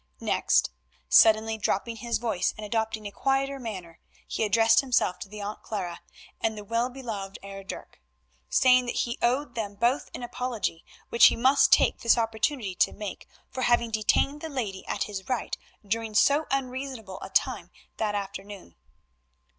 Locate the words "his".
1.97-2.17, 15.03-15.29